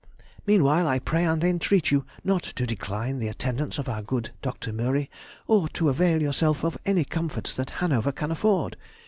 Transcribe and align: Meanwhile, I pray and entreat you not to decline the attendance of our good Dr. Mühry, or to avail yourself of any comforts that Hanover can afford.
Meanwhile, 0.47 0.87
I 0.87 0.97
pray 0.97 1.25
and 1.25 1.43
entreat 1.43 1.91
you 1.91 2.05
not 2.23 2.41
to 2.41 2.65
decline 2.65 3.19
the 3.19 3.27
attendance 3.27 3.77
of 3.77 3.87
our 3.87 4.01
good 4.01 4.31
Dr. 4.41 4.73
Mühry, 4.73 5.09
or 5.45 5.67
to 5.77 5.89
avail 5.89 6.23
yourself 6.23 6.63
of 6.63 6.75
any 6.87 7.05
comforts 7.05 7.55
that 7.55 7.69
Hanover 7.85 8.11
can 8.11 8.31
afford. 8.31 8.77